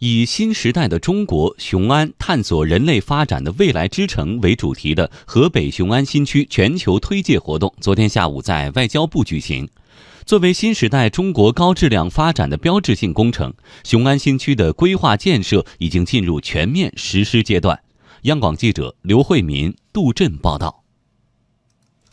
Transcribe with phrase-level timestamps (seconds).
[0.00, 9.68] 以“新时代的中国，雄安探索人类发展的未来之城”为主题的河北雄安新区全球推介活动，昨天下午在外交部举行。
[10.24, 17.80] 作为新时代中国高质量发展的标志性工程，雄安新区的规划建设已经进入全面实施阶段。
[18.22, 20.84] 央广记者刘慧民、杜振报道。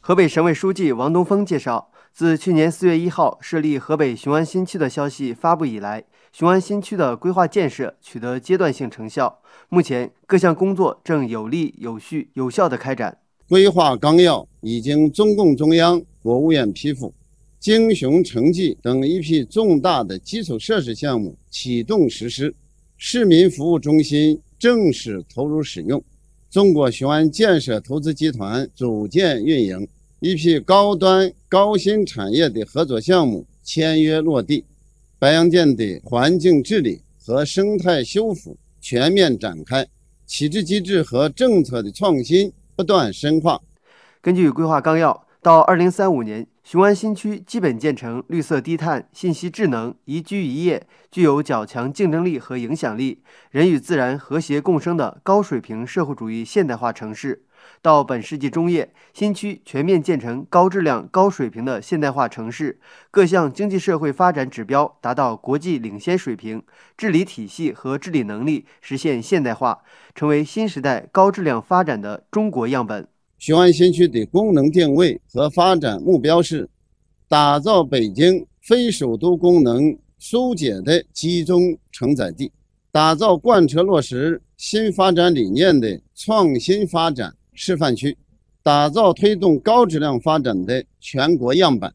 [0.00, 9.40] 河北省委书记王东峰介绍，自去年四月一号设立河北雄安新区的消息发布以来，雄安新区的规划建设取得阶段性成效，
[9.70, 13.16] 目前各项工作正有力、有序、有效的开展。
[13.48, 17.14] 规划纲要已经中共中央、国务院批复，
[17.58, 22.54] 京雄城际等一批重大的基础设施项目启动实施，
[22.98, 26.02] 市民服务中心正式投入使用。
[26.50, 29.88] 中国雄安建设投资集团组建运营，
[30.24, 34.64] 一批高端高新产业的合作项目签约落地，
[35.18, 39.84] 白洋淀的环境治理和生态修复全面展开，
[40.28, 43.60] 体制机制和政策的创新不断深化。
[44.20, 46.46] 根据规划纲要，到二零三五年。
[46.62, 53.18] 雄安新区基本建成绿色低碳、信息智能、宜居宜业、具有较强竞争力和影响力、
[53.50, 57.42] 人与自然和谐共生的高水平社会主义现代化城市。
[57.80, 62.78] 到本世纪中叶，新区全面建成高质量、高水平的现代化城市，
[63.10, 66.62] 各项经济社会发展指标达到国际领先水平，
[66.96, 69.82] 治理体系和治理能力实现现代化，
[70.14, 73.06] 成为新时代高质量发展的中国样本。
[73.38, 76.70] 雄安新区的功能定位和发展目标是：
[77.26, 82.52] 打造北京非首都功能疏解的集中承载地，
[82.92, 88.16] 打造贯彻落实新发展理念的创新发展示范区，
[88.62, 91.92] 打造推动高质量发展的全国样板，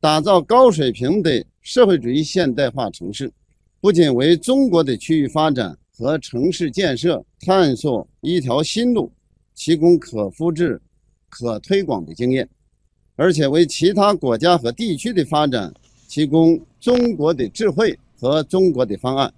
[0.00, 3.32] 打造高水平的社会主义现代化城市，
[3.80, 9.10] 不仅为中国的区域发展和城市建设探索一条新路，
[9.54, 10.80] 提供可复制。
[11.30, 12.48] 可推广的经验，
[13.14, 15.70] 而且为其他国家和地区的发展
[16.08, 19.30] 提供中国的智慧和中国的方案。